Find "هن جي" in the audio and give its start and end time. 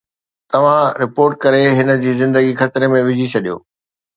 1.79-2.15